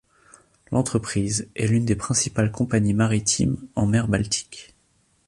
L'entreprise 0.71 1.47
est 1.55 1.67
l'une 1.67 1.85
des 1.85 1.93
principales 1.95 2.51
compagnies 2.51 2.95
maritimes 2.95 3.57
en 3.75 3.85
mer 3.85 4.07
Baltique. 4.07 4.73